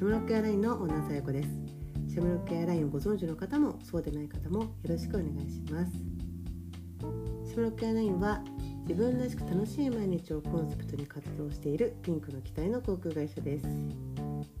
[0.00, 1.48] シャムロックエアラインのオーナーさやこです。
[2.08, 5.92] シャムロックエアラインをご存知の方もそうでない方もよろしくお願いします。
[7.46, 8.42] シャムロックエアラインは
[8.88, 13.66] 自分らしく楽しい毎日をコンセプトに活動しているピンクの機体の航空会社です。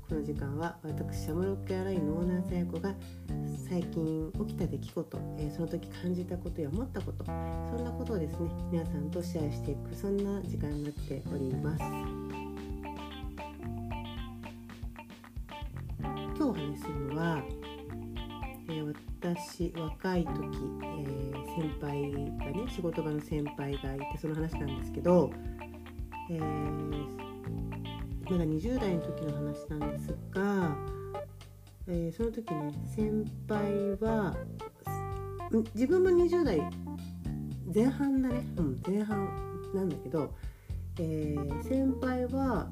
[0.06, 2.94] この時間は私シャムロックエアラインのオーナーさやこが
[3.66, 12.19] 最近起きた出来事、えー、その時感じたことや思ったことそんなことをですね皆さんとシェアしていくそんな時間になっております。
[16.80, 17.42] するのは、
[18.68, 20.32] えー、私若い時、
[20.82, 25.30] えー、先輩がね仕事場の先輩がいてその話なんですけど、
[26.30, 26.38] え
[28.30, 30.76] まだ20代の時の話なんですが、
[31.88, 34.36] え、その時ね先輩は
[35.74, 36.60] 自分も20代
[37.74, 39.28] 前半だね、うん、前半
[39.74, 40.32] なんだけど、
[40.98, 42.70] え、先輩は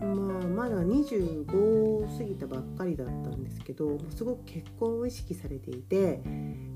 [0.00, 6.20] まあ、まだ25過ぎたばっかりだったんですけどすごく結婚を意識されていて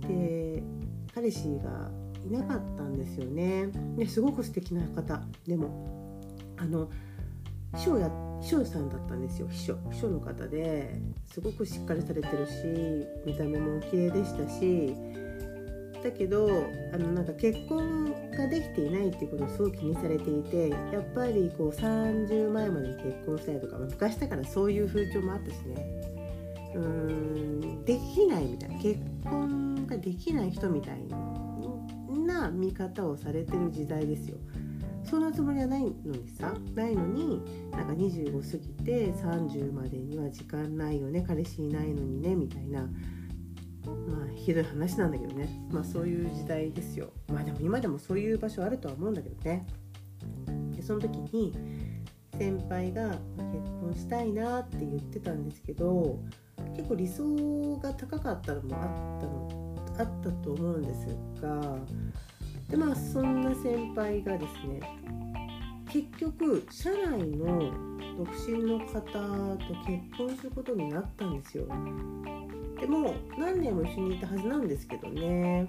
[0.07, 0.63] で
[1.15, 1.91] 彼氏が
[2.27, 3.69] いなかったんですよね。
[3.97, 5.23] ですごく素敵な方。
[5.47, 6.21] でも
[6.57, 6.91] あの
[7.75, 8.11] 秘書や
[8.43, 9.49] 秘書さんだったんですよ。
[9.49, 12.53] 秘書秘書の方ですごくしっかりされてるし
[13.25, 14.95] 見た目も綺麗でしたし
[16.03, 16.49] だけど
[16.93, 26.11] あのなんか結婚ができていないっていうことをすごく気にされていてやっぱりこう30前までに結婚したりとか昔だからそういう風潮もあったしね。
[26.75, 28.79] うーんできないみたいな。
[28.81, 31.05] 結婚ができない人みたい
[32.27, 34.37] な見方をされてる時代ですよ。
[35.05, 37.43] そんなつもりはないのにさないのに
[37.73, 42.89] なんか25過ぎて30までには時間ないよね彼氏いないのにねみたいな。
[43.87, 45.49] まあひどい話なんだけどね。
[45.71, 47.11] まあそういう時代ですよ。
[47.29, 49.67] まあでも今でもそういう場所あるとは思うんだけどね。
[50.77, 51.55] でその時に
[52.41, 53.19] 先輩が結
[53.81, 56.19] 婚したいなって言ってたんですけど
[56.75, 61.07] 結構理想が高かったのもあったのあったと思うんです
[61.43, 61.77] が
[62.71, 64.81] でまあそんな先輩がですね
[65.93, 67.73] 結局社内の
[68.17, 71.67] 独身の方と結婚することになったんですよ。
[72.81, 75.69] でも何年も一緒にいたはずなんですけどね。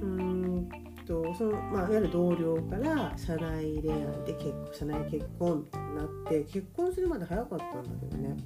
[0.00, 0.68] うん
[1.08, 8.36] とその、まあ、いわゆる同僚から社内恋愛で結婚社内結婚みたいになって結婚するまで早かったんだけどね。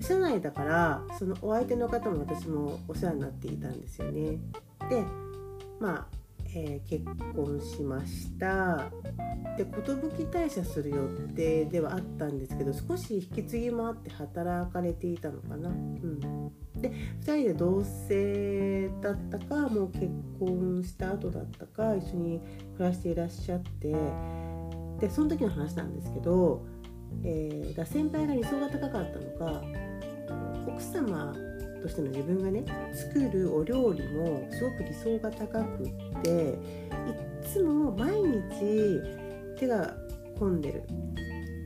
[0.00, 4.38] 社内だからそのお相手の方も私もお世話になっていたんですよね。
[4.88, 5.04] で
[5.80, 6.15] まあ
[6.58, 8.90] えー、結婚しました。
[9.58, 9.92] で寿
[10.24, 10.96] 退社する予
[11.34, 16.20] 定ではあったんですけど少し引き継ぎもあって働かれていたのかな、うん、
[16.78, 20.08] で2人で同棲だったかもう結
[20.38, 22.40] 婚した後だったか一緒に
[22.76, 23.94] 暮らしていらっしゃって
[25.00, 26.66] でその時の話なんですけど、
[27.24, 29.62] えー、先輩が理想が高かったのか
[30.66, 31.34] 奥様
[31.82, 36.58] としての自分がね作るお料理もすごく理想が高くって
[37.42, 39.00] いつも毎日
[39.58, 39.94] 手が
[40.38, 40.82] 込んでる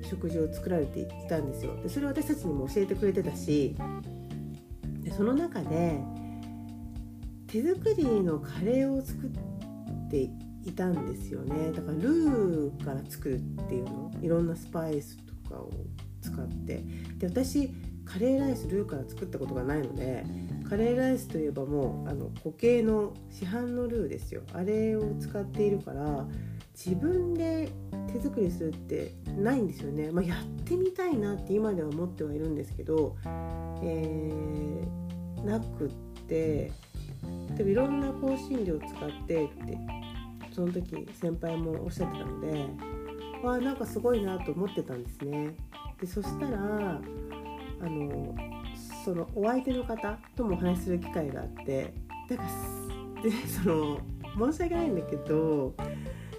[0.08, 1.76] 食事を作られていたんですよ。
[1.82, 3.76] でそれを私たちにも教えてくれてたし
[5.02, 5.98] でその中で
[7.46, 10.30] 手作りのカレーを作って
[10.64, 11.72] いたんですよね。
[11.72, 14.10] だからルーから作るっていうの。
[14.22, 15.70] いろんなスパイスとかを
[16.20, 16.84] 使って。
[17.18, 17.70] で私
[18.10, 20.24] カレーライスルーから作ったことがないので
[20.68, 24.42] カレーライスといえばもうあの固形の市販のルーですよ。
[24.52, 26.26] あれを使っているから
[26.74, 27.70] 自分で
[28.12, 33.16] 手作りするってないんですよね、まあ、やってみたいなって今では思ってはいるんですけど、
[33.82, 35.90] えー、なくっ
[36.26, 36.72] て
[37.56, 39.78] でもいろんな香辛料を使ってって
[40.52, 42.66] その時先輩もおっしゃってたので
[43.44, 45.54] わあなんかすごいなと思ってたんですね。
[46.00, 47.00] でそしたら
[47.82, 48.34] あの
[49.04, 51.92] そのお相手の方ともお話しする機会があって
[52.28, 53.98] だからでその
[54.52, 55.74] 申し訳ないんだけど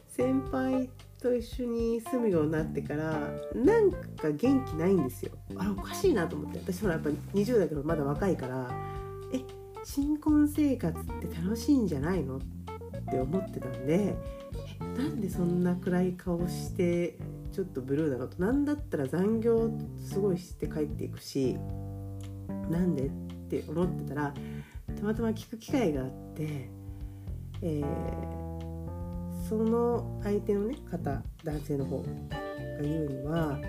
[0.07, 0.89] 先輩
[1.19, 3.19] と一緒に住むようになってから
[3.56, 5.31] なんか元気ないんですよ。
[5.56, 6.60] あれおかしいなと思って。
[6.60, 8.71] 私ほらやっぱ20代けどまだ若いから
[9.31, 9.42] え
[9.83, 12.38] 新婚生活って楽しいんじゃないの？
[12.38, 12.39] っ
[13.10, 14.15] て思ってたんで
[14.80, 17.18] えなんでそんな暗い顔して
[17.51, 21.57] ちょっとブルーなと何だったら残業すごいして帰っていくし
[22.69, 23.09] なんでっ
[23.50, 24.33] て思ってたら
[24.98, 26.69] たまたま聞く機会があって、
[27.62, 32.06] えー、その相手の、ね、方男性の方が
[32.81, 33.63] 言うには、え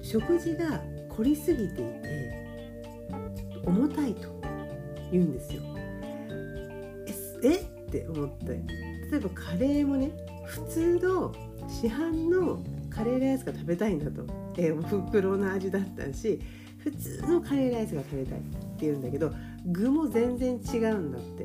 [0.00, 2.44] ー、食事が凝りすぎていて
[3.64, 4.40] 重たいと
[5.12, 5.62] 言うんですよ。
[7.42, 7.56] え？
[7.56, 8.52] って思って
[9.12, 10.10] 例えばカレーもね
[10.46, 11.34] 普通の
[11.68, 14.24] 市販のカレーライスが食べたいんだと、
[14.56, 16.40] えー、袋の味だったし
[16.78, 18.50] 普通のカレーライスが食べたいって
[18.80, 19.32] 言うんだけど
[19.66, 21.44] 具も全然違うんだって。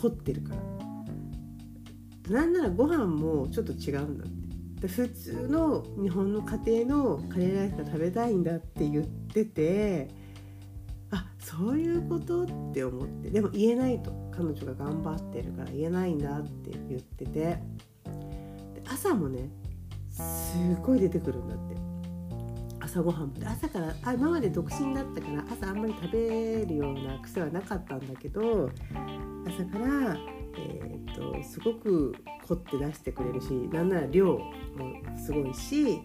[0.00, 2.40] 凝ってるから。
[2.40, 4.28] なんならご飯もちょっと違うんだっ
[4.80, 4.88] て。
[4.88, 10.08] 普通の日本の家庭のカレーライスが食べたいんだって言ってて
[11.10, 13.30] あそういうことって思って。
[13.30, 14.12] でも言えないと。
[14.30, 17.58] 彼女が頑張ってるから言えないんだって言ってて。
[19.02, 19.48] 朝もね
[20.10, 21.80] すごい出てくるんだって。
[22.80, 28.68] 朝ごはんも朝からあ今まで独身だったから朝あんまり食べるような癖はなかったんだけど
[29.46, 30.16] 朝から、
[30.58, 32.14] えーと、すごく
[32.48, 34.44] 凝って出してくれるしなんなら量も
[35.16, 36.02] すごいし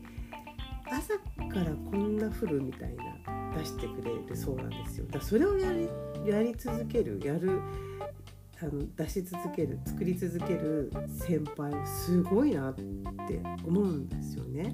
[0.85, 1.15] 朝
[1.49, 5.07] からこんな降るみたいな出してくれるそうなんですよ。
[5.09, 5.89] だそれをやり
[6.29, 7.61] やり続けるやる
[8.61, 12.83] あの出し続ける作り続ける先輩すごいなって
[13.65, 14.73] 思うんですよね。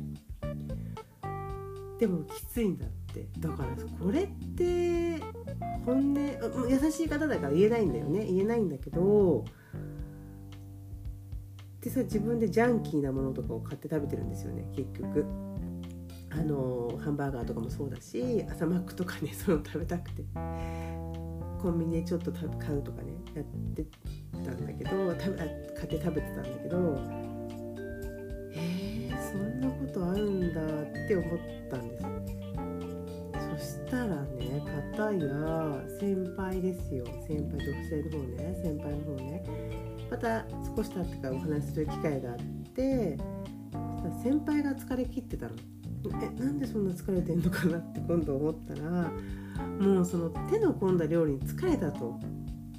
[1.99, 3.27] でもきついんだって。
[3.39, 3.69] だから
[3.99, 5.19] これって
[5.85, 8.25] 本音優しい方だから言えないんだよね。
[8.25, 9.45] 言えないんだけど
[11.81, 14.71] でさ自分でジャンキーなものとかを買って食べてるんですよね。
[14.75, 15.25] 結局。
[16.33, 20.23] あのハンバーガーとかもそうだし朝マックとかねその食べたくて。
[21.61, 23.10] コンビニでちょっと買うとかね。
[23.35, 23.45] やっ
[23.75, 23.85] て
[24.45, 26.99] たんだけど買って食べてたんだけど
[28.53, 31.39] えー、そんなことあるんだって思っ
[31.69, 32.05] たんです
[33.57, 34.51] そしたらね
[34.95, 37.05] 片や先輩ですよ。
[37.27, 38.59] 先輩女性の方ね。
[38.63, 39.43] 先輩の方ね。
[40.09, 40.45] また
[40.75, 42.37] 少し経ってからお話しする機会があっ
[42.73, 43.17] て
[44.23, 45.55] 先輩が疲れ切ってたの。
[46.21, 49.11] えなんでそんな疲れてんのかなって今度思ったら
[49.79, 52.19] もうその手の込んだ料理に疲れたと。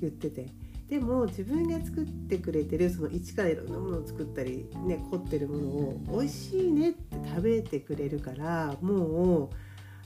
[0.02, 0.46] 言ってて。
[0.88, 9.50] でも自分が作ってくれてるその一からいろんなものを作ったりね凝ってるものを美味しいねって食べてくれるからもう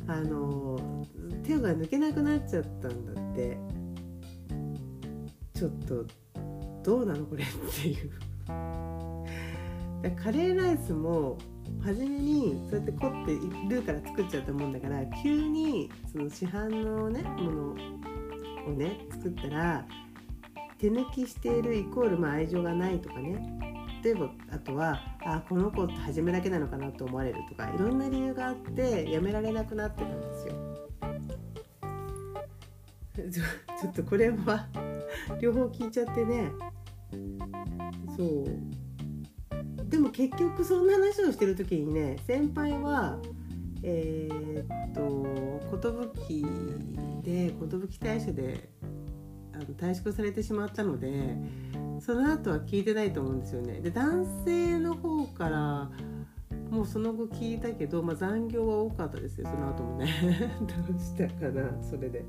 [0.06, 1.04] あの
[1.42, 3.58] 手が抜けなくなっちゃったんだって。
[5.56, 6.04] ちょっと
[6.82, 7.46] どうなのこれっ
[7.82, 8.10] ていう。
[10.22, 11.38] カレーライスも
[11.82, 13.32] 初めにそうやって凝って
[13.74, 17.76] ルーから作っちゃったもんだから急にその市販のねもの
[18.66, 19.86] をね作ったら
[20.78, 23.76] 手抜きしているイコールまあ愛情がないとかね。
[24.02, 30.54] 例えばあとはあこの子って初めだけなのかなと思われるとかいろんな理由があってやめられなくなってたんですよ。
[33.80, 34.68] ちょっとこれは
[35.40, 36.52] 両方聞いちゃってね。
[38.16, 38.76] そう。
[39.88, 43.18] でも結局そんな話をしてる時にね先輩は
[43.82, 46.10] えー、っと寿
[47.26, 48.68] で寿大社で
[49.52, 51.36] あの退職されてしまったので
[51.98, 53.80] その後は聞いてないと思うんですよね。
[53.80, 55.90] で男性の方から
[56.70, 60.06] もうその後聞いたけど、まあ、残業は多かったですよその後もね。
[60.60, 62.24] どうしたかなそれで。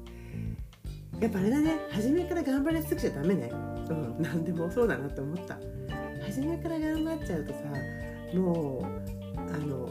[1.20, 1.78] やっぱあれだね。
[1.92, 3.52] 初めから頑張りすぎちゃダメね。
[3.54, 5.60] うん何でもそうだなって思った。
[6.26, 7.60] 初めから頑張っちゃうとさ
[8.34, 8.84] もう
[9.38, 9.88] あの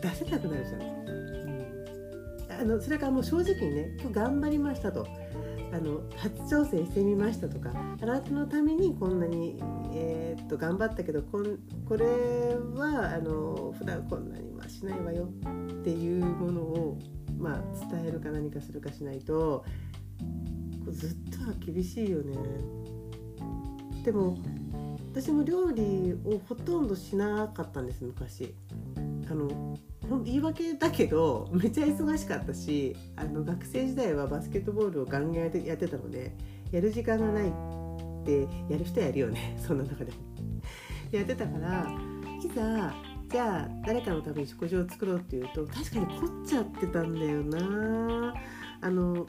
[0.00, 0.80] 出せなくなるじゃ、ん、
[2.60, 5.06] あのそれからもう正直にね今日頑張りましたと
[5.72, 7.70] あの初挑戦してみましたとか
[8.00, 9.60] あなたのためにこんなに、
[9.92, 11.58] えー、っと頑張ったけどこん
[11.88, 16.98] これはあの普段こんなにはしないわよっていうものを、
[17.36, 19.64] まあ、伝えるか何かするかしないと
[20.90, 22.36] ずっとは厳しいよね。
[24.04, 24.36] でも
[25.12, 28.54] 私も料理をほとんどしなかったんです昔
[29.30, 29.78] あの
[30.24, 36.32] 言い訳だけどめっちゃ忙しかったしあの学生時代はバスケットボールをガンガンやってたので
[36.70, 40.18] やる時間がないってやる人やるよね そんな中でも。
[41.12, 41.86] やってたから
[42.42, 42.92] いざ
[43.28, 48.34] じゃあ誰かのために食事を作ろうっていうと確かに凝っちゃってたんだよな。
[48.80, 49.26] あの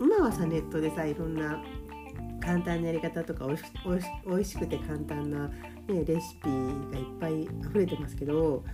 [0.00, 1.62] 今はさネットでさいろんな
[2.40, 3.64] 簡単なやり方とかおいし
[4.26, 5.50] おいしくて簡単な、
[5.88, 8.64] ね、レシピがいっぱい溢れてますけど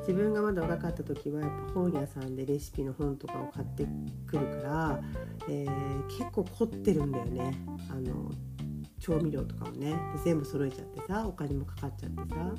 [0.00, 3.86] 自分がまだ若かった時はやっぱ本屋さんでレシピの本とかを買って
[4.26, 5.00] くるから、
[5.48, 7.54] えー、結構凝ってるんだよね。
[7.90, 8.30] あの
[9.00, 9.96] 調味料とかもね。
[10.24, 12.54] 全部揃えちゃってさお金もかかっちゃってさ。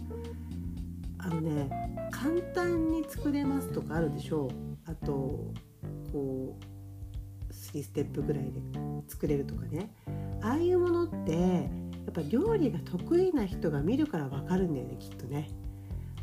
[1.20, 1.70] あのね
[2.12, 4.50] 簡単に作れますとかあるでしょう。
[4.86, 5.54] あと
[6.12, 8.52] こう3ステップぐらいで
[9.08, 9.94] 作れるとかね。
[10.42, 11.70] ああいうものって
[12.06, 15.50] やっぱ料理が得意な人が見るから分かるんだよねきっとね。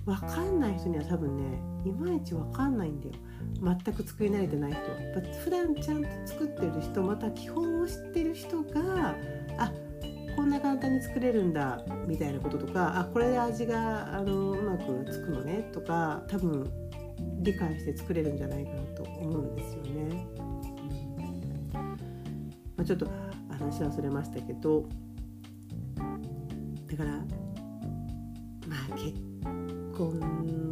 [0.06, 3.14] 分かんない人には多分ねいまいち分かんないんだよ。
[3.84, 4.80] 全く作り慣れてない人。
[4.80, 9.14] やっぱ普段ちゃんと作ってる人また基本を知ってる人が
[9.58, 9.72] あ
[10.36, 16.70] こんな簡単に作れるんだみたいなこととかあこれで味があのうまくつくのねとか多分
[17.42, 20.26] 理解して作れるんじゃないかなと思うんですよね。
[22.76, 23.06] まあ、ちょっと
[23.50, 24.88] 話はそれましたけど
[27.00, 27.12] から
[28.68, 29.18] まあ結
[29.96, 30.20] 婚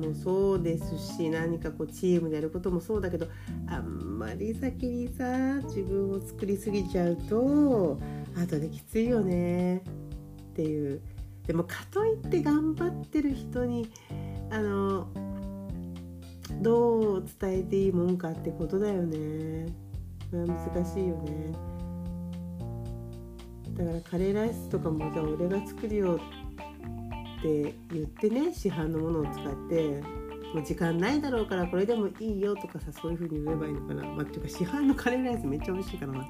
[0.02, 3.26] もそうですし何かこうチームでやることもそうだけど
[3.66, 5.24] あんまり先にさ
[5.64, 7.98] 自分を作りすぎちゃうと
[8.36, 9.80] 後できついよねっ
[10.54, 11.00] ていう。
[11.46, 13.90] でもかといって頑張ってる人に
[14.50, 15.08] あの
[16.60, 19.64] どう伝えていいもんかってことだよね。
[20.30, 21.77] これは難しいよね。
[23.78, 26.20] だからカレーライスとかもじゃあ俺が作るよ
[27.38, 30.02] って言ってね市販のものを使って
[30.52, 34.02] もう時間ないだろうからこれでもいいよとかさそういう風に言えばいいのかな。
[34.04, 36.28] まあ、っていうか市販のカレーライスめっちゃ美味しいからな。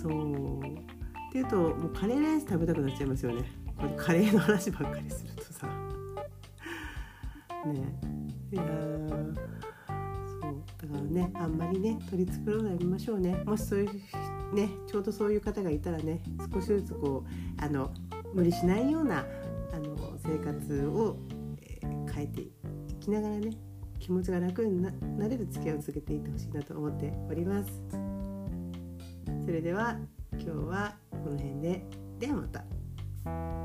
[0.00, 0.60] そう。
[0.62, 3.42] っていうともうカレーライス食べたくなっちゃいますよね。
[3.76, 5.66] これカレーの話ばっかりするとさ。
[7.66, 7.98] ね。
[8.52, 8.62] いや
[10.40, 10.62] そう。
[10.80, 13.34] だからねあんまりね取り繕うのやめましょうね。
[13.44, 13.90] もしそういう
[14.52, 17.92] ねちょうどそういう方がいたらね少しずつこうあの
[18.34, 19.26] 無理しないような
[19.72, 21.16] あの生活を、
[21.62, 22.50] えー、変えてい
[23.00, 23.50] きながらね
[23.98, 24.90] 気持ちが楽にな
[25.28, 27.70] れる付き合いを続けていってほしいなと思っております
[29.44, 29.98] それでは
[30.32, 31.84] 今日はこの辺で
[32.18, 33.59] ではまた。